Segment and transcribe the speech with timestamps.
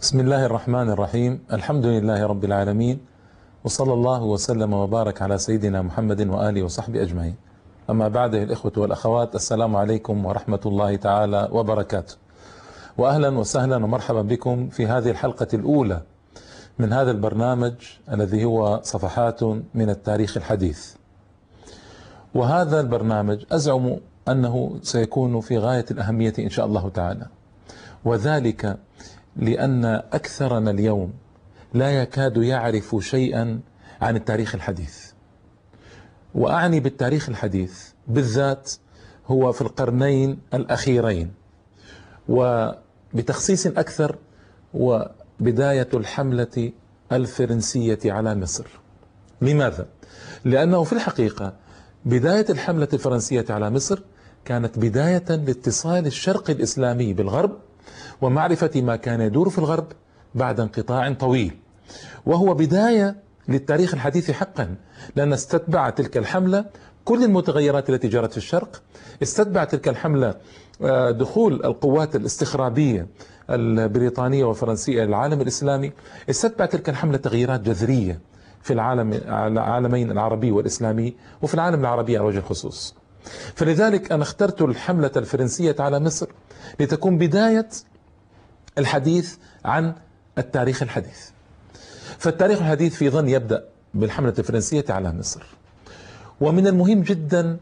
[0.00, 2.98] بسم الله الرحمن الرحيم الحمد لله رب العالمين
[3.64, 7.34] وصلى الله وسلم وبارك على سيدنا محمد وآله وصحبه أجمعين
[7.90, 12.14] أما بعد الإخوة والأخوات السلام عليكم ورحمة الله تعالى وبركاته
[12.98, 16.02] وأهلا وسهلا ومرحبا بكم في هذه الحلقة الأولى
[16.78, 17.74] من هذا البرنامج
[18.12, 19.42] الذي هو صفحات
[19.74, 20.94] من التاريخ الحديث
[22.34, 23.96] وهذا البرنامج أزعم
[24.28, 27.26] أنه سيكون في غاية الأهمية إن شاء الله تعالى
[28.04, 28.78] وذلك
[29.38, 31.12] لأن أكثرنا اليوم
[31.74, 33.60] لا يكاد يعرف شيئا
[34.00, 35.10] عن التاريخ الحديث
[36.34, 38.72] وأعني بالتاريخ الحديث بالذات
[39.26, 41.32] هو في القرنين الأخيرين
[42.28, 44.16] وبتخصيص أكثر
[44.74, 46.72] وبداية الحملة
[47.12, 48.66] الفرنسية على مصر
[49.42, 49.86] لماذا؟
[50.44, 51.52] لأنه في الحقيقة
[52.04, 54.02] بداية الحملة الفرنسية على مصر
[54.44, 57.58] كانت بداية لاتصال الشرق الإسلامي بالغرب
[58.20, 59.86] ومعرفة ما كان يدور في الغرب
[60.34, 61.56] بعد انقطاع طويل.
[62.26, 63.16] وهو بداية
[63.48, 64.74] للتاريخ الحديث حقا
[65.16, 66.64] لأن استتبع تلك الحملة
[67.04, 68.82] كل المتغيرات التي جرت في الشرق.
[69.22, 70.34] استتبع تلك الحملة
[70.82, 73.06] آه، دخول القوات الاستخرابية
[73.50, 75.92] البريطانية والفرنسية للعالم الإسلامي.
[76.30, 78.20] استتبع تلك الحملة تغييرات جذرية
[78.62, 82.94] في العالم العالمين العربي والإسلامي وفي العالم العربي على وجه الخصوص.
[83.54, 86.26] فلذلك أنا اخترت الحملة الفرنسية على مصر
[86.80, 87.68] لتكون بداية
[88.78, 89.94] الحديث عن
[90.38, 91.28] التاريخ الحديث.
[92.18, 95.42] فالتاريخ الحديث في ظن يبدأ بالحملة الفرنسية على مصر.
[96.40, 97.56] ومن المهم جدا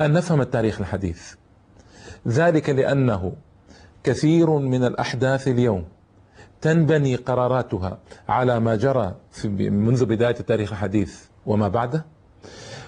[0.00, 1.34] أن نفهم التاريخ الحديث.
[2.28, 3.32] ذلك لأنه
[4.04, 5.84] كثير من الأحداث اليوم
[6.60, 9.14] تنبني قراراتها على ما جرى
[9.58, 12.04] منذ بداية التاريخ الحديث وما بعده.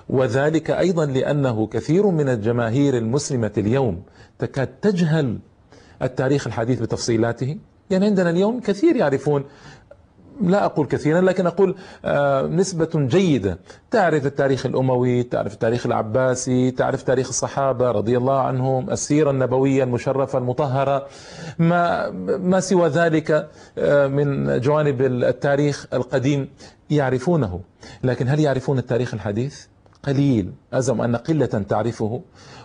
[0.09, 4.03] وذلك أيضا لأنه كثير من الجماهير المسلمة اليوم
[4.39, 5.39] تكاد تجهل
[6.03, 7.57] التاريخ الحديث بتفصيلاته.
[7.91, 9.45] يعني عندنا اليوم كثير يعرفون
[10.41, 13.59] لا أقول كثيرا لكن أقول آه، نسبة جيدة.
[13.91, 20.39] تعرف التاريخ الأموي تعرف التاريخ العباسي تعرف تاريخ الصحابة رضي الله عنهم السيرة النبوية المشرفة
[20.39, 21.07] المطهرة.
[21.59, 26.49] ما, ما سوى ذلك آه، من جوانب التاريخ القديم
[26.91, 27.61] يعرفونه.
[28.05, 29.67] لكن هل يعرفون التاريخ الحديث؟
[30.03, 30.53] قليل.
[30.73, 32.23] أزم أن قلة تعرفه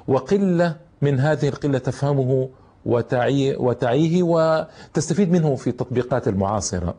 [0.08, 2.50] وقلة من هذه القلة تفهمه
[2.86, 6.96] وتعي وتعيه وتستفيد منه في التطبيقات المعاصرة.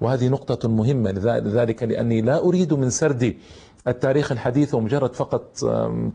[0.00, 3.36] وهذه نقطة مهمة لذلك لأني لا أريد من سرد
[3.88, 5.56] التاريخ الحديث ومجرد فقط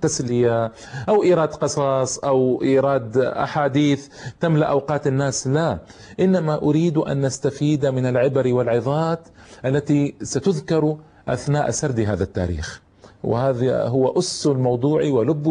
[0.02, 0.72] تسلية
[1.10, 4.08] أو إيراد قصص أو إيراد أحاديث
[4.40, 5.48] تملأ أوقات الناس.
[5.48, 5.80] لا
[6.20, 9.28] إنما أريد أن نستفيد من العبر والعظات
[9.66, 10.98] التي ستذكر
[11.28, 12.83] أثناء سرد هذا التاريخ.
[13.24, 15.50] وهذا هو أس الموضوع ولبه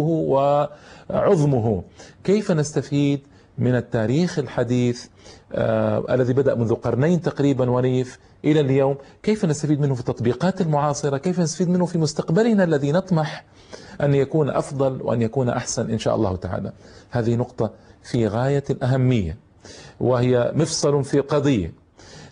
[1.10, 1.83] وعظمه.
[2.25, 3.21] كيف نستفيد
[3.59, 5.06] من التاريخ الحديث
[5.53, 11.16] آه الذي بدأ منذ قرنين تقريبا ونيف إلى اليوم؟ كيف نستفيد منه في التطبيقات المعاصرة؟
[11.19, 13.44] كيف نستفيد منه في مستقبلنا الذي نطمح
[14.00, 16.72] أن يكون أفضل وأن يكون أحسن إن شاء الله تعالى؟
[17.11, 17.71] هذه نقطة
[18.03, 19.37] في غاية الأهمية
[20.00, 21.72] وهي مفصل في قضية.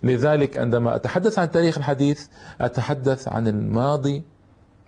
[0.03, 2.27] لذلك عندما أتحدث عن التاريخ الحديث
[2.61, 4.23] أتحدث عن الماضي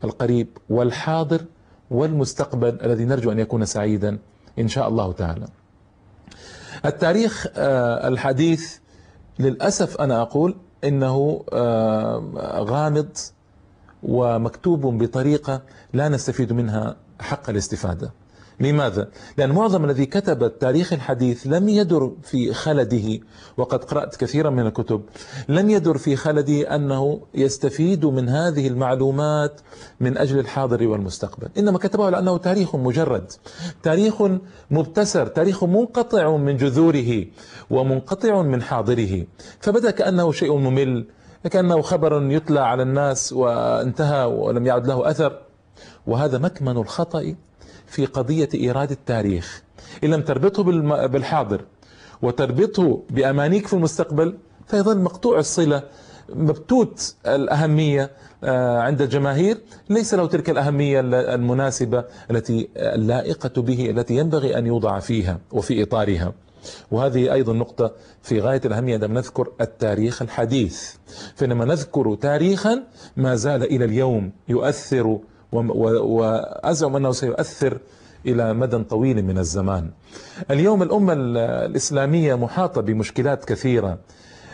[0.05, 1.45] القريب والحاضر
[1.91, 4.19] والمستقبل الذي نرجو أن يكون سعيدا
[4.59, 5.47] إن شاء الله تعالى.
[6.85, 8.79] التاريخ آه، الحديث
[9.39, 13.09] للأسف أنا أقول إنه آه، غامض
[14.03, 15.62] ومكتوب بطريقة
[15.93, 18.12] لا نستفيد منها حق الاستفادة.
[18.62, 19.09] لماذا؟
[19.39, 23.21] لأن معظم الذي كتب التاريخ الحديث لم يدر في خلده
[23.56, 25.03] وقد قرأت كثيرا من الكتب
[25.49, 29.61] لم يدر في خلده أنه يستفيد من هذه المعلومات
[30.00, 31.49] من أجل الحاضر والمستقبل.
[31.59, 33.33] إنما كتبه لأنه تاريخ مجرد
[33.83, 34.23] تاريخ
[34.71, 37.27] مبتسر تاريخ منقطع من جذوره
[37.71, 39.27] ومنقطع من حاضره.
[39.61, 41.06] فبدأ كأنه شيء ممل
[41.50, 45.39] كأنه خبر يتلى على الناس وانتهى ولم يعد له أثر.
[46.06, 47.34] وهذا مكمن الخطأ
[47.93, 49.63] في قضية إيراد التاريخ.
[50.05, 50.63] إن لم تربطه
[51.07, 51.65] بالحاضر
[52.23, 54.37] وتربطه بأمانيك في المستقبل
[54.67, 55.83] فيظل مقطوع الصلة
[56.29, 58.11] مبتوت الأهمية
[58.44, 59.59] آه، عند الجماهير.
[59.91, 61.00] ليس له تلك الأهمية
[61.35, 66.33] المناسبة التي اللائقة به التي ينبغي أن يوضع فيها وفي إطارها.
[66.91, 67.93] وهذه أيضا نقطة
[68.23, 70.95] في غاية الأهمية عندما نذكر التاريخ الحديث.
[71.37, 72.83] فإنما نذكر تاريخا
[73.17, 75.19] ما زال إلى اليوم يؤثر
[75.52, 77.78] وأزعم أنه سيؤثر
[78.26, 79.90] إلى مدى طويل من الزمان.
[80.50, 83.99] اليوم الأمة الإسلامية محاطة بمشكلات كثيرة.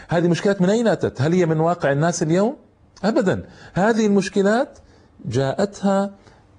[0.09, 2.57] هذه المشكلات من أين أتت؟ هل هي من واقع الناس اليوم؟
[3.05, 3.45] أبدا.
[3.75, 4.79] هذه المشكلات
[5.25, 6.11] جاءتها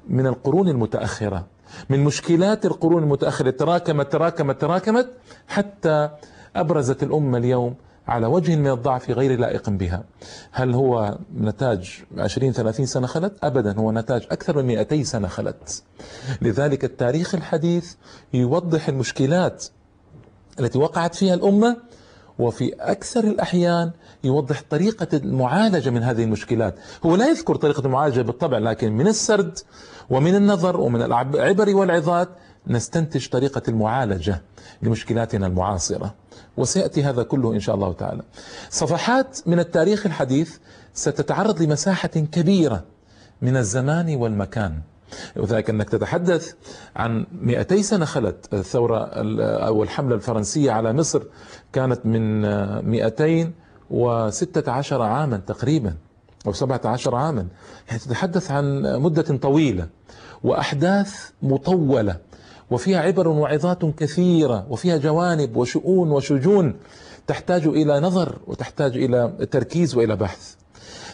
[0.09, 1.45] من القرون المتأخرة.
[1.89, 3.49] من مشكلات القرون المتأخرة.
[3.49, 5.09] تراكمت تراكمت تراكمت
[5.47, 6.09] حتى
[6.55, 7.75] أبرزت الأمة اليوم
[8.09, 10.03] على وجه من الضعف غير لائق بها.
[10.51, 15.83] هل هو نتاج 20 30 سنة خلت؟ أبدا هو نتاج أكثر من 200 سنة خلت.
[16.41, 17.93] لذلك التاريخ الحديث
[18.33, 19.65] يوضح المشكلات
[20.59, 21.77] التي وقعت فيها الأمة
[22.39, 23.91] وفي أكثر الأحيان
[24.23, 26.75] يوضح طريقة المعالجة من هذه المشكلات.
[27.05, 29.59] هو لا يذكر طريقة المعالجة بالطبع لكن من السرد
[30.09, 32.29] ومن النظر ومن العبر والعظات
[32.67, 34.41] نستنتج طريقة المعالجة
[34.81, 36.15] لمشكلاتنا المعاصرة.
[36.59, 38.21] وسيأتي هذا كله إن شاء الله تعالى.
[38.69, 40.57] صفحات من التاريخ الحديث
[40.93, 42.83] ستتعرض لمساحة كبيرة
[43.41, 44.79] من الزمان والمكان.
[45.35, 46.53] وذلك أنك تتحدث
[46.95, 48.53] عن 200 سنة خلت.
[48.53, 48.99] الثورة
[49.67, 51.23] أو الحملة الفرنسية على مصر
[51.73, 52.41] كانت من
[52.85, 55.95] 216 عاما تقريبا
[56.47, 57.47] أو 17 عاما.
[57.87, 59.87] يعني تتحدث عن مدة طويلة
[60.43, 62.28] وأحداث مطولة.
[62.71, 66.75] وفيها عبر وعظات كثيرة وفيها جوانب وشؤون وشجون
[67.27, 70.55] تحتاج إلى نظر وتحتاج إلى تركيز وإلى بحث.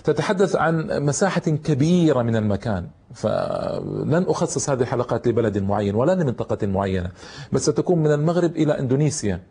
[0.03, 7.11] تتحدث عن مساحة كبيرة من المكان فلن أخصص هذه الحلقات لبلد معين ولا لمنطقة معينة
[7.51, 9.41] بس ستكون من المغرب إلى إندونيسيا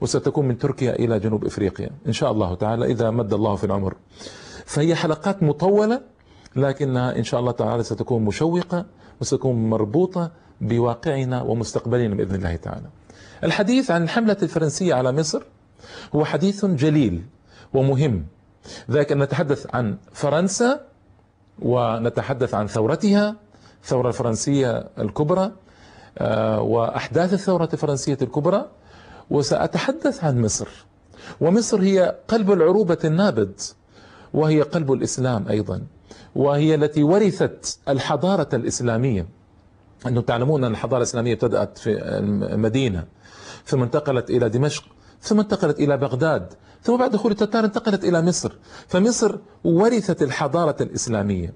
[0.00, 3.94] وستكون من تركيا إلى جنوب إفريقيا إن شاء الله تعالى إذا مد الله في العمر.
[4.64, 6.00] فهي حلقات مطولة
[6.56, 8.86] لكنها إن شاء الله تعالى ستكون مشوقة
[9.20, 10.30] وستكون مربوطة
[10.60, 12.86] بواقعنا ومستقبلنا بإذن الله تعالى.
[13.44, 15.42] الحديث عن الحملة الفرنسية على مصر
[16.14, 17.22] هو حديث جليل
[17.74, 18.26] ومهم.
[18.90, 20.80] ذلك أن نتحدث عن فرنسا
[21.62, 23.36] ونتحدث عن ثورتها
[23.82, 25.52] الثورة الفرنسية الكبرى
[26.18, 28.68] آه، وأحداث الثورة الفرنسية الكبرى
[29.30, 30.68] وسأتحدث عن مصر.
[31.40, 33.52] ومصر هي قلب العروبة النابض
[34.34, 35.82] وهي قلب الإسلام أيضا
[36.34, 39.26] وهي التي ورثت الحضارة الإسلامية.
[40.06, 41.90] أنتم تعلمون أن الحضارة الإسلامية ابتدأت في
[42.54, 43.04] المدينة
[43.66, 44.84] ثم انتقلت إلى دمشق
[45.20, 46.52] ثم انتقلت إلى بغداد
[46.82, 48.52] ثم بعد دخول التتار انتقلت إلى مصر.
[48.88, 51.54] فمصر ورثت الحضارة الإسلامية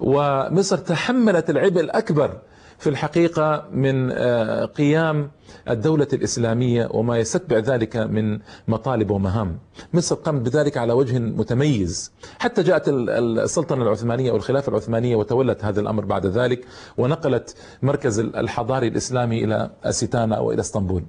[0.00, 2.38] ومصر تحملت العبء الأكبر
[2.78, 5.30] في الحقيقة من آه، قيام
[5.70, 8.38] الدولة الإسلامية وما يستتبع ذلك من
[8.68, 9.58] مطالب ومهام.
[9.94, 12.12] مصر قامت بذلك على وجه متميز.
[12.38, 16.66] حتى جاءت السلطنة العثمانية أو الخلافة العثمانية وتولت هذا الأمر بعد ذلك
[16.98, 21.04] ونقلت مركز الحضاري الإسلامي إلى أسيتانا أو إلى إسطنبول.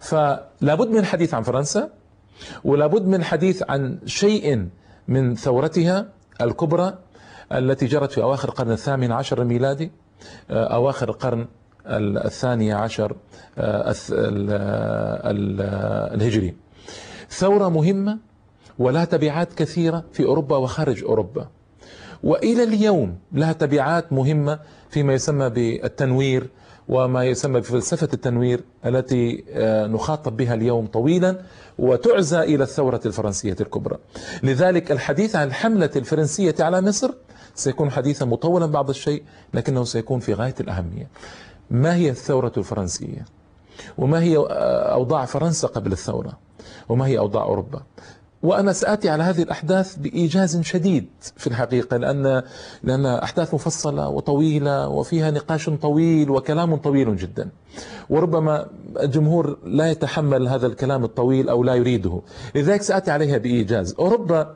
[0.00, 1.90] فلا بد من الحديث عن فرنسا
[2.64, 4.68] ولا بد من الحديث عن شيء
[5.08, 6.08] من ثورتها
[6.40, 6.98] الكبرى
[7.52, 9.90] التي جرت في أواخر القرن الثامن عشر الميلادي.
[10.50, 11.46] أواخر القرن
[11.86, 13.16] الثاني عشر
[13.58, 13.94] آه،
[16.14, 16.54] الهجري.
[17.30, 18.18] ثورة مهمة
[18.78, 21.48] ولها تبعات كثيرة في أوروبا وخارج أوروبا.
[22.22, 24.58] وإلى اليوم لها تبعات مهمة
[24.90, 26.50] فيما يسمى بالتنوير
[26.88, 31.38] وما يسمى بفلسفة التنوير التي آه، نخاطب بها اليوم طويلا
[31.78, 33.98] وتعزى إلى الثورة الفرنسية الكبرى.
[34.42, 37.10] لذلك الحديث عن الحملة الفرنسية على مصر
[37.54, 39.22] سيكون حديثا مطولا بعض الشيء
[39.54, 41.08] لكنه سيكون في غاية الأهمية.
[41.70, 43.24] ما هي الثورة الفرنسية؟
[43.98, 44.36] وما هي
[44.92, 46.32] أوضاع فرنسا قبل الثورة؟
[46.88, 47.82] وما هي أوضاع أوروبا؟
[48.42, 51.06] وأنا سآتي على هذه الأحداث بإيجاز شديد
[51.36, 52.42] في الحقيقة لأن
[52.82, 57.48] لأن أحداث مفصلة وطويلة وفيها نقاش طويل وكلام طويل جدا.
[58.10, 58.66] وربما
[59.00, 62.20] الجمهور لا يتحمل هذا الكلام الطويل أو لا يريده.
[62.54, 63.94] لذلك سآتي عليها بإيجاز.
[63.98, 64.54] أوروبا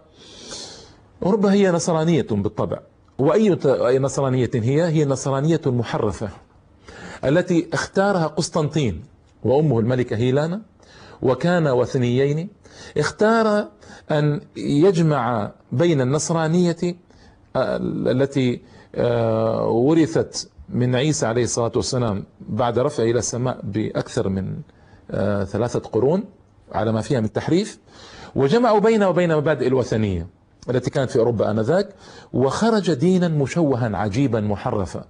[1.22, 2.78] أوروبا هي نصرانية بالطبع.
[3.18, 6.28] وأي نصرانية هي؟ هي نصرانية محرفة
[7.24, 9.04] التي اختارها قسطنطين
[9.44, 10.62] وأمه الملكة هيلانا
[11.22, 12.48] وكان وثنيين
[12.96, 13.68] اختار
[14.10, 16.76] أن يجمع بين النصرانية
[17.56, 18.60] آه، التي
[18.94, 24.56] آه، ورثت من عيسى عليه الصلاة والسلام بعد رفعه إلى السماء بأكثر من
[25.10, 26.24] آه، ثلاثة قرون
[26.72, 27.78] على ما فيها من تحريف.
[28.36, 30.37] وجمعوا بين وبين مبادئ الوثنية.
[30.70, 31.88] التي كانت في أوروبا آنذاك
[32.32, 35.04] وخرج دينا مشوها عجيبا محرفا.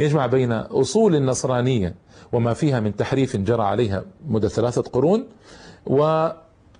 [0.00, 1.94] يجمع بين أصول النصرانية
[2.32, 5.26] وما فيها من تحريف جرى عليها مدة ثلاثة قرون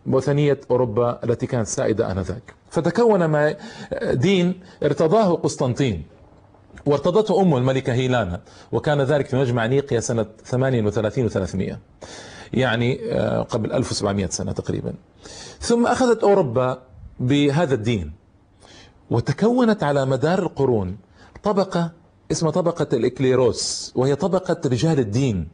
[0.06, 2.54] وثنية أوروبا التي كانت سائدة آنذاك.
[2.70, 3.54] فتكون ما
[4.12, 6.04] دين ارتضاه قسطنطين
[6.86, 8.40] وارتضته أمه الملكة هيلانا
[8.72, 11.76] وكان ذلك في مجمع نيقيا سنة 38 و300
[12.52, 14.94] يعني آه، قبل 1700 سنة تقريبا.
[15.60, 16.78] ثم أخذت أوروبا
[17.20, 18.12] بهذا الدين.
[19.10, 20.96] وتكونت على مدار القرون
[21.42, 21.92] طبقة
[22.32, 25.48] اسمها طبقة الإكليروس وهي طبقة رجال الدين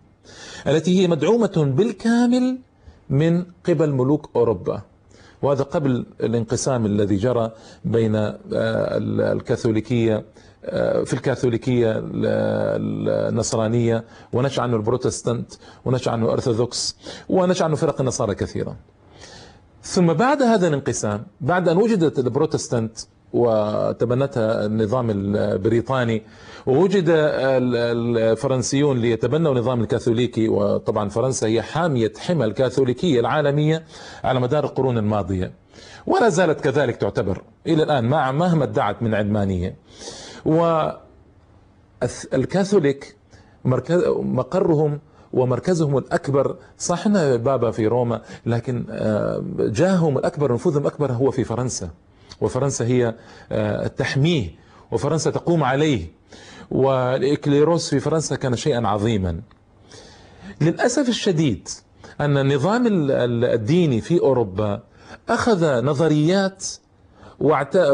[0.67, 2.59] التي هي مدعومة بالكامل
[3.11, 4.83] من قبل ملوك أوروبا.
[5.43, 7.51] وهذا قبل الانقسام الذي جرى
[7.85, 8.39] بين آه،
[9.33, 10.25] الكاثوليكية
[10.65, 12.03] آه، في الكاثوليكية
[13.29, 15.53] النصرانية ونشأ عنه البروتستانت
[15.85, 16.97] ونشأ عنه الأرثوذكس
[17.29, 18.77] ونشأ عنه فرق النصارى كثيرة
[19.83, 22.99] ثم بعد هذا الانقسام بعد أن وجدت البروتستانت
[23.33, 26.23] وتبنتها النظام البريطاني
[26.67, 33.85] ووجد الفرنسيون ليتبنوا النظام الكاثوليكي وطبعا فرنسا هي حامية حمى الكاثوليكية العالمية
[34.25, 35.53] على مدار القرون الماضية.
[36.07, 39.77] ولا زالت كذلك تعتبر إلى الآن مع مهما ادعت من علمانية
[42.03, 43.17] والكاثوليك
[43.65, 45.01] مقرهم
[45.33, 51.91] ومركزهم الأكبر صح بابا في روما لكن آه، جاههم الأكبر نفوذهم الأكبر هو في فرنسا.
[52.41, 53.15] وفرنسا هي
[53.53, 54.51] آه، تحميه
[54.91, 56.07] وفرنسا تقوم عليه.
[56.71, 59.41] والإكليروس في فرنسا كان شيئا عظيما.
[60.61, 61.69] للأسف الشديد
[62.21, 62.87] أن النظام
[63.45, 64.83] الديني في أوروبا
[65.29, 66.65] أخذ نظريات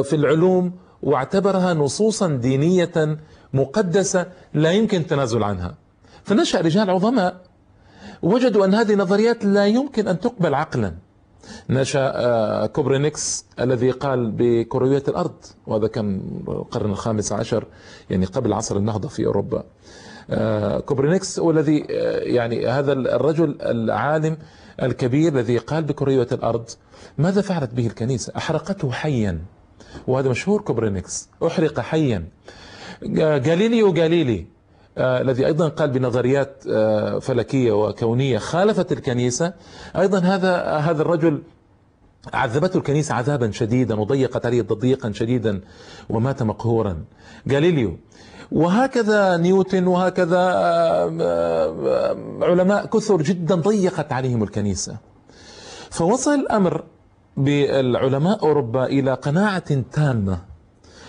[0.02, 3.18] في العلوم واعتبرها نصوصا دينية
[3.54, 5.75] مقدسة لا يمكن التنازل عنها.
[6.28, 7.40] فنشأ رجال عظماء.
[8.23, 10.94] وجدوا أن هذه النظريات لا يمكن أن تقبل عقلا.
[11.70, 15.35] نشأ آه، كوبرينيكس الذي قال بكروية الأرض
[15.66, 17.64] وهذا كان القرن الخامس عشر
[18.11, 19.64] يعني قبل عصر النهضة في أوروبا.
[20.30, 24.37] آه، كوبرينيكس هو الذي آه، يعني هذا الرجل العالم
[24.82, 26.70] الكبير الذي قال بكروية الأرض
[27.18, 29.38] ماذا فعلت به الكنيسة؟ أحرقته حيا.
[30.06, 32.25] وهذا مشهور كوبرينيكس أحرق حيا.
[33.02, 34.47] جاليليو جاليلي
[34.99, 39.52] الذي أيضا قال بنظريات آه فلكية وكونية خالفت الكنيسة.
[39.97, 41.43] أيضا هذا هذا الرجل
[42.35, 45.61] عذبته الكنيسة عذابا شديدا وضيقت عليه تضييقا شديدا
[46.09, 47.05] ومات مقهورا.
[47.47, 47.97] جاليليو
[48.52, 54.97] وهكذا نيوتن وهكذا آه، آه، علماء كثر جدا ضيقت عليهم الكنيسة.
[55.90, 56.85] فوصل الأمر
[57.37, 60.38] بالعلماء أوروبا إلى قناعة تامة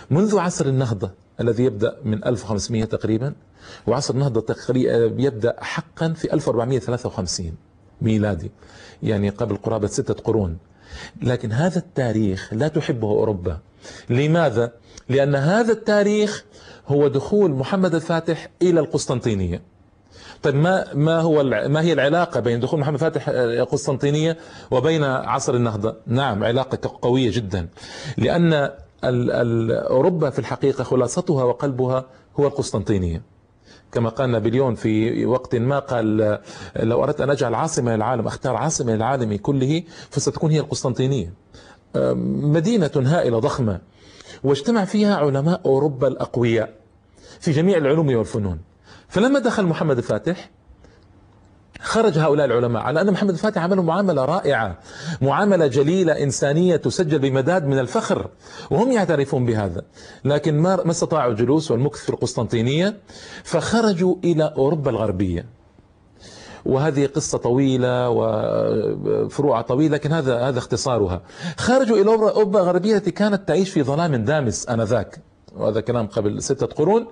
[0.09, 3.33] منذ عصر النهضة الذي يبدأ من 1500 تقريبا.
[3.87, 4.55] وعصر النهضة
[5.17, 7.51] يبدأ حقا في 1453
[8.01, 8.51] ميلادي.
[9.03, 10.57] يعني قبل قرابة ستة قرون.
[11.21, 13.59] لكن هذا التاريخ لا تحبه أوروبا.
[14.09, 14.71] لماذا؟
[15.09, 16.45] لأن هذا التاريخ
[16.87, 19.61] هو دخول محمد الفاتح إلى القسطنطينية.
[20.43, 24.37] طيب ما ما هو ما هي العلاقة بين دخول محمد الفاتح القسطنطينية
[24.71, 27.67] وبين عصر النهضة؟ نعم علاقة قوية جدا.
[28.17, 28.71] لأن
[29.03, 32.05] أوروبا في الحقيقة خلاصتها وقلبها
[32.39, 33.21] هو القسطنطينية.
[33.91, 36.39] كما قال نابليون في وقت ما قال
[36.75, 41.33] لو أردت أن أجعل عاصمة للعالم أختار عاصمة للعالم كله فستكون هي القسطنطينية.
[42.25, 43.79] مدينة هائلة ضخمة
[44.43, 46.73] واجتمع فيها علماء أوروبا الأقوياء
[47.39, 48.59] في جميع العلوم والفنون.
[49.07, 50.49] فلما دخل محمد الفاتح
[51.81, 54.77] خرج هؤلاء العلماء على أن محمد الفاتح عملوا معاملة رائعة
[55.21, 58.29] معاملة جليلة إنسانية تسجل بمداد من الفخر
[58.71, 59.81] وهم يعترفون بهذا.
[60.25, 62.97] لكن ما ما استطاعوا الجلوس والمكث في القسطنطينية
[63.43, 65.45] فخرجوا إلى أوروبا الغربية.
[66.65, 71.21] وهذه قصة طويلة وفروع طويلة لكن هذا هذا اختصارها.
[71.57, 75.19] خرجوا إلى أوروبا الغربية التي كانت تعيش في ظلام دامس آنذاك.
[75.55, 77.07] وهذا كلام قبل ستة قرون.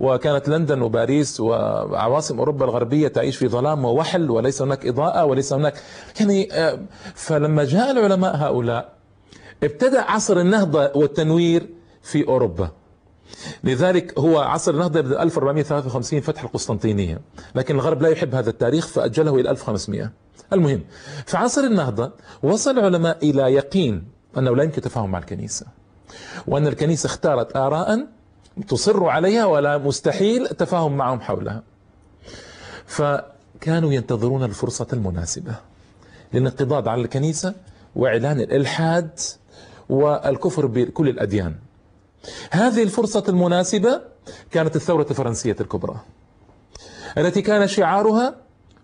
[0.00, 5.74] وكانت لندن وباريس وعواصم أوروبا الغربية تعيش في ظلام ووحل وليس هناك إضاءة وليس هناك
[6.20, 6.78] يعني آه،
[7.14, 8.92] فلما جاء العلماء هؤلاء
[9.62, 11.68] ابتدأ عصر النهضة والتنوير
[12.02, 12.70] في أوروبا.
[13.64, 17.20] لذلك هو عصر النهضة يبدأ 1453 فتح القسطنطينية.
[17.54, 20.10] لكن الغرب لا يحب هذا التاريخ فأجله إلى 1500
[20.52, 20.84] المهم
[21.26, 22.12] في عصر النهضة
[22.42, 24.04] وصل العلماء إلى يقين
[24.38, 25.66] أنه لا يمكن التفاهم مع الكنيسة
[26.46, 28.06] وأن الكنيسة اختارت آراء
[28.68, 31.62] تصر عليها ولا مستحيل التفاهم معهم حولها.
[32.86, 35.54] فكانوا ينتظرون الفرصة المناسبة
[36.32, 37.54] للانقضاض على الكنيسة
[37.96, 39.20] وإعلان الإلحاد
[39.88, 41.54] والكفر بكل الأديان.
[42.50, 44.00] هذه الفرصة المناسبة
[44.50, 45.96] كانت الثورة الفرنسية الكبرى
[47.18, 48.34] التي كان شعارها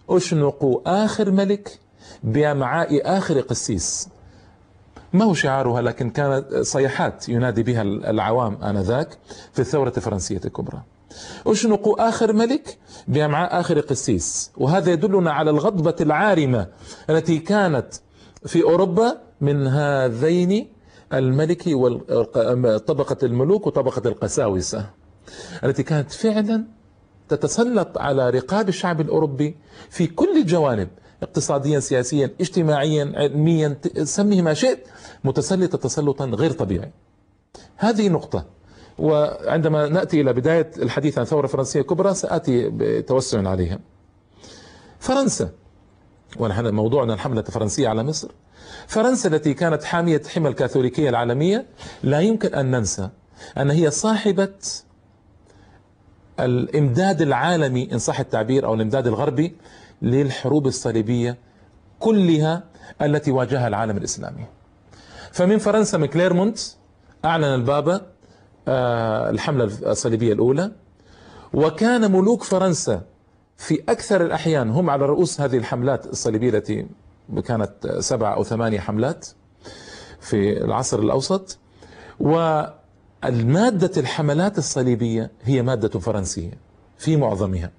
[0.08, 1.78] اشنقوا آخر ملك
[2.22, 4.08] بأمعاء آخر قسيس.
[5.14, 9.18] ما هو شعارها؟ لكن كانت صيحات ينادي بها العوام آنذاك
[9.52, 10.83] في الثورة الفرنسية الكبرى.
[11.47, 12.78] أشنقوا آخر ملك
[13.09, 14.50] بأمعاء آخر قسيس.
[14.56, 16.66] وهذا يدلنا على الغضبة العارمة
[17.11, 17.94] التي كانت
[18.47, 20.68] في أوروبا من هذين
[21.12, 24.87] الملك وطبقة الملوك وطبقة القساوسة.
[25.64, 26.64] التي كانت فعلا
[27.28, 29.56] تتسلط على رقاب الشعب الأوروبي
[29.90, 30.88] في كل الجوانب
[31.23, 34.87] اقتصاديا سياسيا اجتماعيا علميا سميه ما شئت
[35.24, 36.90] متسلطة تسلطا غير طبيعي.
[37.76, 38.44] هذه نقطة.
[38.98, 43.78] وعندما نأتي إلى بداية الحديث عن ثورة فرنسية كبرى سآتي بتوسع عليها.
[44.98, 45.50] فرنسا
[46.38, 48.30] ونحن موضوعنا الحملة الفرنسية على مصر.
[48.86, 51.66] فرنسا التي كانت حامية حمى الكاثوليكية العالمية
[52.02, 53.08] لا يمكن أن ننسى
[53.58, 54.54] أن هي صاحبة
[56.40, 59.56] الإمداد العالمي إن صح التعبير أو الإمداد الغربي
[60.02, 61.36] للحروب الصليبية
[62.00, 62.64] كلها
[63.02, 64.46] التي واجهها العالم الإسلامي.
[65.34, 66.58] فمن فرنسا من كليرمونت
[67.24, 68.06] أعلن البابا
[68.68, 70.72] آه، الحملة الصليبية الأولى.
[71.54, 73.02] وكان ملوك فرنسا
[73.56, 76.86] في أكثر الأحيان هم على رؤوس هذه الحملات الصليبية التي
[77.44, 79.28] كانت سبع أو ثمانية حملات
[80.20, 81.58] في العصر الأوسط.
[82.20, 86.52] والمادة الحملات الصليبية هي مادة فرنسية
[86.98, 87.70] في معظمها.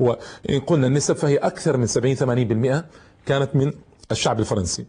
[0.00, 2.84] وإن قلنا النسب فهي أكثر من 70-80%
[3.26, 3.72] كانت من
[4.10, 4.86] الشعب الفرنسي.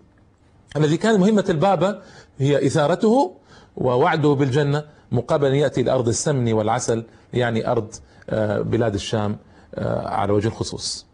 [0.78, 2.02] الذي كان مهمة البابا
[2.40, 3.36] هي إثارته
[3.76, 7.96] ووعده بالجنة مقابل أن يأتي لأرض السمن والعسل يعني أرض
[8.30, 9.38] آه، بلاد الشام
[9.76, 11.06] آه، على وجه الخصوص.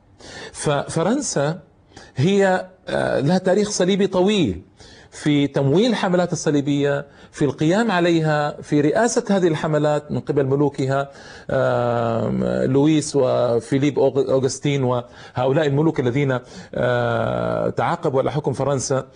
[0.51, 1.59] ففرنسا
[2.15, 4.61] هي آه، لها تاريخ صليبي طويل
[5.11, 11.11] في تمويل الحملات الصليبية في القيام عليها في رئاسة هذه الحملات من قبل ملوكها
[12.65, 16.39] لويس وفيليب أوغستين وهؤلاء الملوك الذين
[17.75, 19.07] تعاقبوا على حكم فرنسا.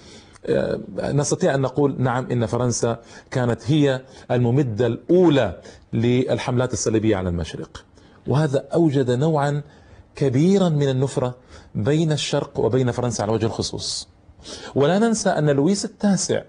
[0.99, 2.99] نستطيع أن نقول نعم إن فرنسا
[3.31, 5.61] كانت هي الممدة الأولى
[5.93, 7.85] للحملات الصليبية على المشرق.
[8.27, 9.61] وهذا أوجد نوعا
[10.15, 11.35] كبيرا من النفرة
[11.75, 14.07] بين الشرق وبين فرنسا على وجه الخصوص.
[14.75, 16.41] ولا ننسى أن لويس التاسع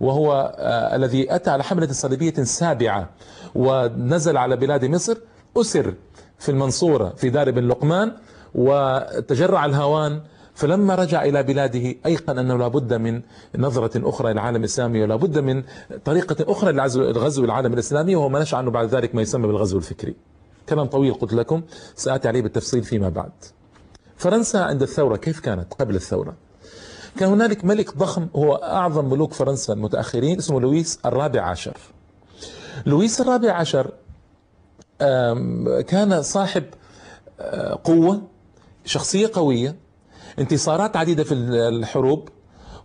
[0.00, 3.10] وهو آه الذي أتى على حملة صليبية سابعة
[3.54, 5.16] ونزل على بلاد مصر
[5.56, 5.94] أسر
[6.38, 8.12] في المنصورة في دار بن لقمان
[8.54, 10.20] وتجرع الهوان
[10.54, 13.22] فلما رجع إلى بلاده أيقن أنه لابد من
[13.58, 15.62] نظرة أخرى إلى العالم الإسلامي ولابد من
[16.04, 20.14] طريقة أخرى لغزو العالم الإسلامي وهو ما نشأ عنه بعد ذلك ما يسمى بالغزو الفكري.
[20.68, 21.62] كلام طويل قلت لكم
[21.94, 23.32] سآتي عليه بالتفصيل فيما بعد.
[24.16, 26.34] فرنسا عند الثورة كيف كانت قبل الثورة؟
[27.18, 31.76] كان هنالك ملك ضخم هو أعظم ملوك فرنسا المتأخرين اسمه لويس الرابع عشر.
[32.86, 33.92] لويس الرابع عشر
[35.86, 36.64] كان صاحب
[37.40, 38.22] آه، قوة
[38.84, 39.76] شخصية قوية
[40.38, 42.28] انتصارات عديدة في الحروب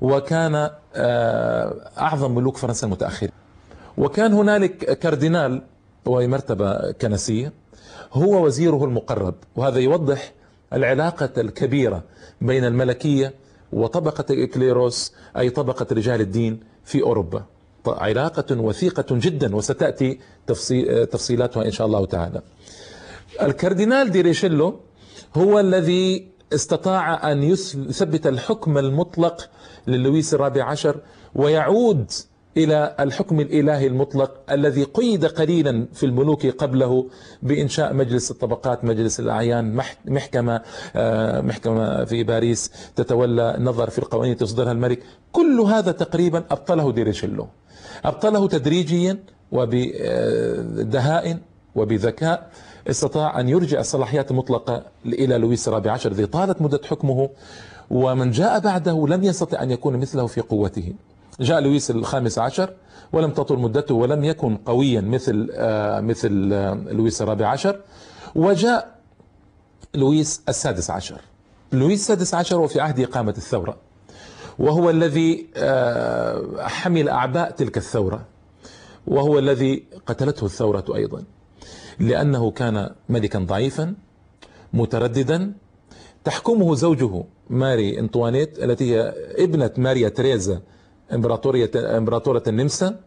[0.02, 3.32] وكان آه، أعظم ملوك فرنسا المتأخرين.
[3.98, 5.62] وكان هنالك كاردينال
[6.06, 7.54] وهي مرتبة كنسية
[8.14, 9.36] هو وزيره المقرب.
[9.56, 10.34] وهذا يوضح
[10.74, 12.04] العلاقة الكبيرة
[12.42, 13.34] بين الملكية
[13.74, 17.44] وطبقة الإكليروس أي طبقة رجال الدين في أوروبا.
[17.88, 20.20] علاقة وثيقة جدا وستأتي
[21.12, 22.42] تفصيلاتها إن شاء الله تعالى.
[23.42, 24.80] الكاردينال دي ريشيلو
[25.38, 29.50] هو الذي استطاع أن يثبت الحكم المطلق
[29.88, 30.98] للويس الرابع عشر
[31.36, 32.12] ويعود
[32.58, 37.06] إلى الحكم الإلهي المطلق الذي قيد قليلا في الملوك قبله
[37.42, 40.62] بإنشاء مجلس الطبقات مجلس الأعيان محكمة
[40.96, 45.04] آه، محكمة في باريس تتولى النظر في القوانين تصدرها الملك.
[45.32, 47.48] كل هذا تقريبا أبطله ديريشيلو.
[48.06, 49.18] أبطله تدريجيا
[49.52, 51.38] وبدهاء
[51.76, 52.50] وبذكاء.
[52.90, 57.30] استطاع أن يرجع الصلاحيات المطلقة إلى لويس الرابع عشر الذي طالت مدة حكمه
[57.90, 60.94] ومن جاء بعده لم يستطع أن يكون مثله في قوته.
[61.40, 62.74] جاء لويس الخامس عشر
[63.14, 67.80] ولم تطل مدته ولم يكن قويا مثل آه، مثل آه، لويس الرابع عشر.
[68.36, 68.96] وجاء
[69.96, 71.22] لويس السادس عشر.
[71.72, 73.78] لويس السادس عشر وفي عهد إقامة الثورة
[74.60, 78.26] وهو الذي آه، حمل أعباء تلك الثورة
[79.08, 81.24] وهو الذي قتلته الثورة أيضا.
[82.00, 83.96] لأنه كان ملكا ضعيفا
[84.74, 85.54] مترددا.
[86.24, 90.62] تحكمه زوجه ماري إنطوانيت التي هي ابنة ماريا تريزا
[91.14, 93.00] امبراطورية إمبراطورة النمسا.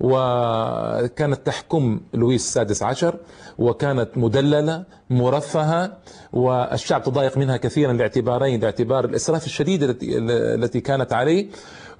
[0.00, 3.16] وكانت تحكم لويس السادس عشر
[3.58, 5.96] وكانت مدللة مرفهة
[6.32, 11.46] والشعب تضايق منها كثيرا لاعتبارين لاعتبار الإسراف الشديد التي كانت عليه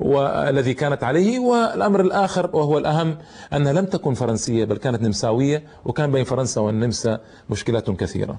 [0.01, 3.19] والذي كانت عليه والأمر الآخر وهو الأهم
[3.53, 8.39] أنها لم تكن فرنسية بل كانت نمساوية وكان بين فرنسا والنمسا مشكلات كثيرة.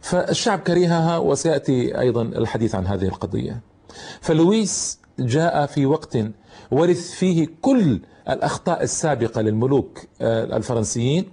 [0.00, 3.60] فالشعب كرهها وسيأتي أيضا الحديث عن هذه القضية.
[4.20, 6.18] فلويس جاء في وقت
[6.70, 11.24] ورث فيه كل الأخطاء السابقة للملوك آه، الفرنسيين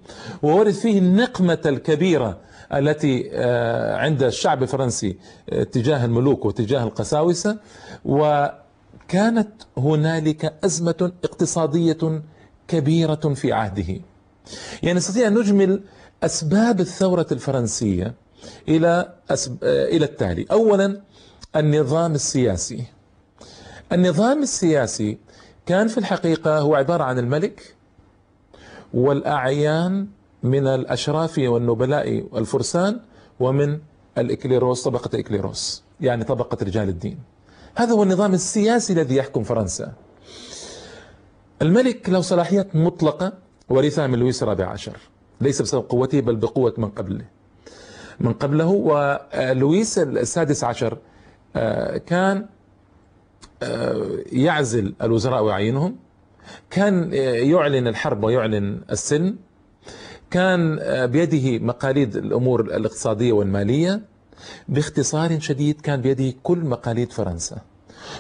[0.44, 2.38] وورث فيه النقمة الكبيرة
[2.74, 5.18] التي آه، عند الشعب الفرنسي
[5.50, 7.58] آه، تجاه الملوك وتجاه القساوسة.
[8.06, 12.22] وكانت هنالك أزمة اقتصادية
[12.68, 14.02] كبيرة في عهده.
[14.84, 15.84] يعني نستطيع أن نجمل
[16.24, 18.14] أسباب الثورة الفرنسية
[18.68, 19.14] إلى
[19.64, 20.46] إلى التالي.
[20.52, 21.02] أولا
[21.56, 22.86] النظام السياسي.
[23.92, 25.18] النظام السياسي
[25.66, 27.76] كان في الحقيقة هو عبارة عن الملك
[28.94, 30.08] والأعيان
[30.44, 33.00] من الأشراف والنبلاء والفرسان
[33.40, 33.80] ومن
[34.18, 37.20] الإكليروس طبقة الإكليروس يعني طبقة رجال الدين.
[37.76, 39.94] هذا هو النظام السياسي الذي يحكم فرنسا.
[41.62, 43.34] الملك له صلاحيات مطلقة
[43.70, 44.98] ورثها من لويس الرابع عشر.
[45.42, 47.26] ليس بسبب قوته بل بقوة من قبله.
[48.20, 50.98] من قبله ولويس السادس عشر
[51.56, 52.46] آه، كان
[54.32, 55.96] يعزل الوزراء ويعينهم.
[56.70, 57.14] كان
[57.54, 59.38] يعلن الحرب ويعلن السلم
[60.32, 64.02] كان بيده مقاليد الأمور الاقتصادية والمالية.
[64.68, 67.58] باختصار شديد كان بيده كل مقاليد فرنسا.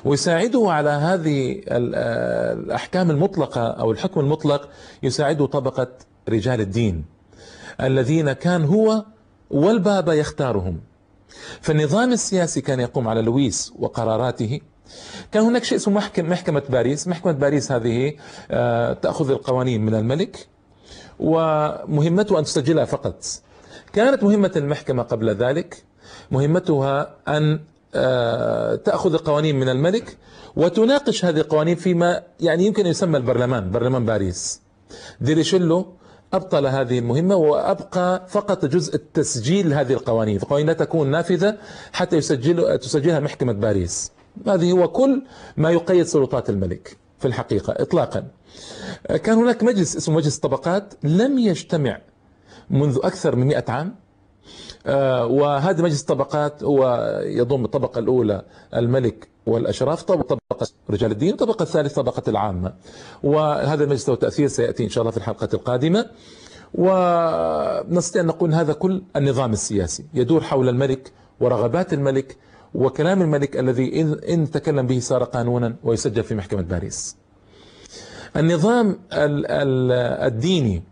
[0.06, 4.69] ويساعده على هذه الأحكام المطلقة أو الحكم المطلق
[5.04, 5.88] يساعده طبقة
[6.30, 7.06] رجال الدين
[7.82, 9.06] الذين كان هو
[9.49, 10.80] والبابا يختارهم.
[11.62, 14.60] فالنظام السياسي كان يقوم على لويس وقراراته
[15.32, 17.08] كان هناك شيء اسمه محكمة, محكمة باريس.
[17.08, 18.13] محكمة باريس هذه
[18.51, 20.47] آه، تأخذ القوانين من الملك
[21.19, 23.23] ومهمته أن تسجلها فقط.
[23.93, 25.84] كانت مهمة المحكمة قبل ذلك.
[26.32, 27.60] مهمتها أن
[27.95, 30.17] آه، تأخذ القوانين من الملك
[30.56, 34.62] وتناقش هذه القوانين فيما يعني يمكن يسمى البرلمان برلمان باريس.
[35.21, 35.93] ديريشيلو
[36.34, 41.58] أبطل هذه المهمة وأبقى فقط جزء التسجيل هذه القوانين القوانين لا تكون نافذة
[41.93, 44.12] حتى يسجل تسجلها محكمة باريس.
[44.48, 45.22] هذه هو كل
[45.58, 48.28] ما يقيد سلطات الملك في الحقيقة إطلاقا.
[49.24, 52.02] كان هناك مجلس اسمه مجلس الطبقات لم يجتمع
[52.70, 53.96] منذ أكثر من مئة عام.
[54.86, 60.38] آه، وهذا مجلس الطبقات هو يضم الطبقة الأولى الملك والأشراف طبقة
[60.89, 62.74] رجال الدين والطبقة الثالثة طبقة العامة.
[63.24, 66.06] وهذا المجلس له تأثير سيأتي إن شاء الله في الحلقة القادمة.
[66.74, 72.38] ونستطيع أن نقول هذا كل النظام السياسي يدور حول الملك ورغبات الملك
[72.75, 77.17] وكلام الملك الذي إن تكلم به صار قانونا ويسجل في محكمة باريس.
[78.38, 80.84] النظام الديني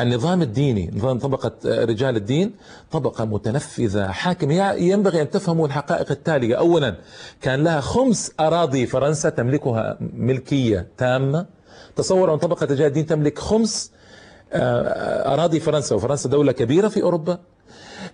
[0.00, 2.54] النظام الديني نظام طبقة رجال الدين
[2.90, 6.54] طبقة متنفذة حاكمة ينبغي أن تفهموا الحقائق التالية.
[6.54, 6.96] أولا
[7.40, 11.46] كان لها خمس أراضي فرنسا تملكها ملكية تامة.
[11.96, 13.92] تصور أن طبقة رجال الدين تملك خمس
[14.52, 17.38] آه، أراضي فرنسا وفرنسا دولة كبيرة في أوروبا.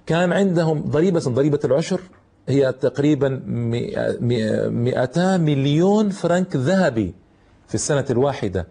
[0.06, 2.00] كان عندهم ضريبة ضريبة العشر.
[2.48, 7.14] هي تقريبا 200 مليون فرنك ذهبي
[7.68, 8.66] في السنة الواحدة.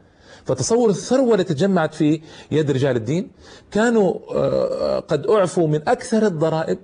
[0.45, 3.31] فتصور الثروة التي تجمعت في يد رجال الدين
[3.71, 6.79] كانوا آه، قد أعفوا من أكثر الضرائب.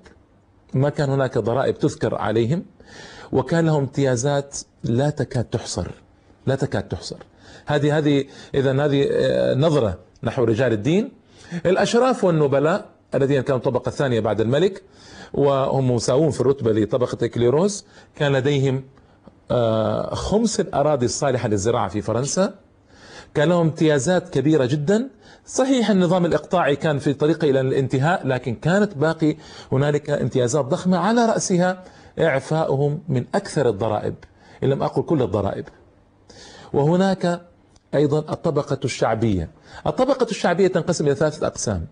[0.74, 2.66] ما كان هناك ضرائب تذكر عليهم
[3.32, 5.88] وكان لهم امتيازات لا تكاد تحصر.
[6.48, 7.18] لا تكاد تحصر.
[7.66, 11.12] هذه هذه اذا هذه آه، نظرة نحو رجال الدين.
[11.66, 14.84] الأشراف والنبلاء الذين كانوا الطبقة الثانية بعد الملك
[15.34, 17.86] وهم مساوون في الرتبة لطبقة الكليروس
[18.16, 18.84] كان لديهم
[19.52, 22.54] آه، خمس الاراضي الصالحه للزراعة في فرنسا.
[23.34, 25.10] كان لهم امتيازات كبيرة جدا.
[25.46, 29.36] صحيح النظام الإقطاعي كان في طريقه إلى الانتهاء لكن كانت باقي
[29.72, 31.84] هنالك امتيازات ضخمة على رأسها.
[32.20, 34.16] إعفاؤهم من أكثر الضرائب
[34.64, 35.66] إن لم أقل كل الضرائب.
[36.74, 37.42] وهناك
[37.96, 39.50] أيضا الطبقة الشعبية.
[39.88, 41.86] الطبقة الشعبية تنقسم إلى ثلاثة أقسام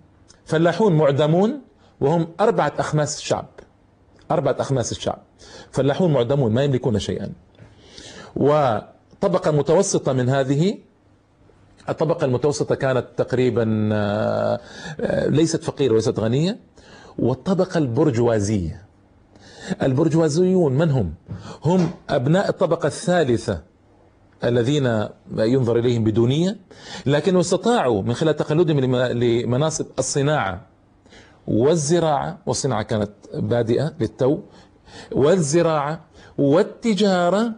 [0.45, 1.61] فلاحون معدمون
[2.01, 3.45] وهم أربعة أخماس الشعب
[4.31, 5.19] أربعة أخماس الشعب.
[5.71, 7.31] فلاحون معدمون ما يملكون شيئا.
[8.35, 10.77] وطبقة متوسطة من هذه
[11.89, 14.59] الطبقة المتوسطة كانت تقريبا آه،
[15.27, 16.59] ليست فقيرة وليست غنية.
[17.19, 18.85] والطبقة البرجوازية.
[19.83, 21.13] البرجوازيون من هم؟
[21.65, 23.61] هم أبناء الطبقة الثالثة
[24.43, 26.57] الذين ينظر إليهم بدونية
[27.05, 30.74] لكن استطاعوا من خلال تقلدهم لمناصب الصناعة
[31.47, 34.39] والزراعة والصناعة كانت بادئة للتو
[35.11, 35.99] والزراعة
[36.37, 37.51] والتجارة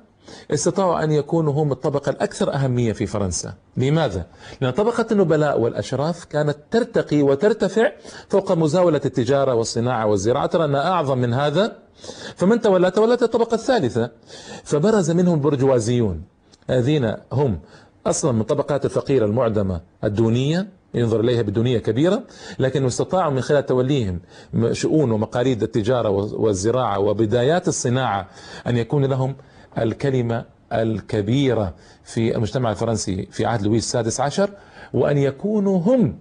[0.53, 3.53] استطاعوا أن يكونوا هم الطبقة الأكثر أهمية في فرنسا.
[3.77, 4.25] لماذا؟
[4.61, 7.91] لأن طبقة النبلاء والأشراف كانت ترتقي وترتفع
[8.29, 10.45] فوق مزاولة التجارة والصناعة والزراعة.
[10.45, 11.75] ترى أنها أعظم من هذا
[12.35, 14.11] فمن تولى؟ تولت الطبقة الثالثة.
[14.63, 16.23] فبرز منهم البرجوازيون
[16.69, 17.59] الذين هم
[18.09, 22.23] أصلا من طبقات الفقيرة المعدمة الدونية ينظر إليها بدونية كبيرة
[22.59, 24.19] لكن استطاعوا من خلال توليهم
[24.71, 28.27] شؤون ومقاليد التجارة والزراعة وبدايات الصناعة
[28.67, 29.35] أن يكون لهم
[29.77, 34.49] الكلمة الكبيرة في المجتمع الفرنسي في عهد لويس السادس عشر
[34.93, 36.19] وأن يكونوا هم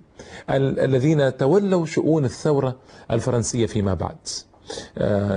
[0.51, 2.77] الذين تولوا شؤون الثورة
[3.11, 4.17] الفرنسية فيما بعد.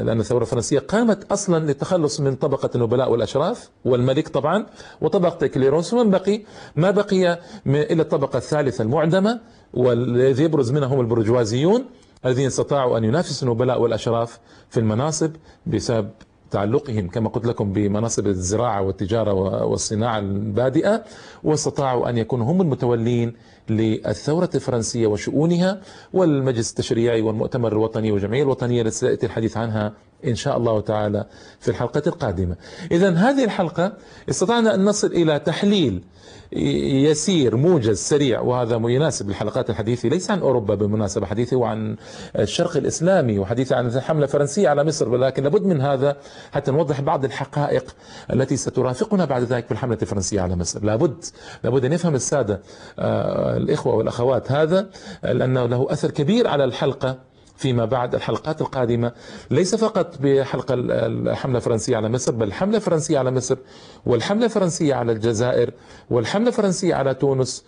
[0.04, 4.66] لأن الثورة الفرنسية قامت أصلا للتخلص من طبقة النبلاء والأشراف والملك طبعا
[5.02, 6.42] وطبقة كليروس ومن بقي
[6.76, 9.40] ما بقي إلا الطبقة الثالثة المعدمة
[9.74, 11.86] والذي يبرز منها هم البرجوازيون
[12.26, 14.40] الذين استطاعوا أن ينافسوا النبلاء والأشراف
[14.70, 15.32] في المناصب
[15.68, 16.10] بسبب
[16.52, 19.34] تعلقهم كما قلت لكم بمناصب الزراعة والتجارة
[19.66, 21.04] والصناعة البادئة
[21.44, 23.34] واستطاعوا أن يكونوا هم المتولين
[23.70, 25.82] للثورة الفرنسية وشؤونها
[26.14, 29.94] والمجلس التشريعي والمؤتمر الوطني والجمعية الوطنية التي سيأتي الحديث عنها
[30.28, 31.26] إن شاء الله تعالى
[31.60, 32.56] في الحلقة القادمة.
[32.92, 33.94] إذا هذه الحلقة
[34.30, 36.04] استطعنا أن نصل إلى تحليل
[36.52, 41.96] يسير موجز سريع وهذا يناسب الحلقات الحديثة ليس عن أوروبا بالمناسبة حديثه وعن
[42.40, 46.18] الشرق الإسلامي وحديث عن الحملة الفرنسية على مصر ولكن لابد من هذا
[46.52, 47.96] حتى نوضح بعض الحقائق
[48.34, 50.84] التي سترافقنا بعد ذلك في الحملة الفرنسية على مصر.
[50.84, 51.26] لابد
[51.64, 52.62] لابد أن يفهم السادة
[53.00, 54.90] آه، الإخوة والأخوات هذا
[55.24, 57.29] لأنه له أثر كبير على الحلقة.
[57.60, 59.12] فيما بعد الحلقات القادمة.
[59.52, 63.58] ليس فقط بحلقة الحملة الفرنسية على مصر بل الحملة الفرنسية على مصر
[64.06, 65.72] والحملة الفرنسية على الجزائر
[66.10, 67.66] والحملة الفرنسية على تونس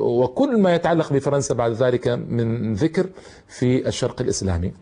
[0.00, 3.06] وكل ما يتعلق بفرنسا بعد ذلك من ذكر
[3.48, 4.72] في الشرق الإسلامي.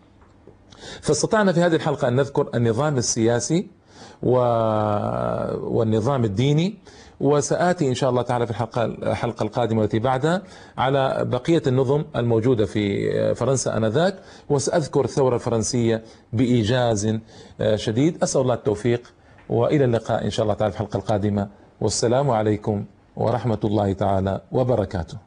[1.01, 3.67] فاستطعنا في هذه الحلقة أن نذكر النظام السياسي
[5.63, 6.77] والنظام الديني
[7.19, 10.41] وسآتي إن شاء الله تعالى في الحلقة الحلقة القادمة التي بعدها
[10.77, 14.15] على بقية النظم الموجودة في فرنسا آنذاك
[14.49, 17.17] وسأذكر الثورة الفرنسية بإيجاز
[17.75, 18.23] شديد.
[18.23, 19.13] أسأل الله التوفيق
[19.49, 21.47] وإلى اللقاء إن شاء الله تعالى في الحلقة القادمة.
[21.81, 25.17] والسلام عليكم ورحمة الله تعالى وبركاته.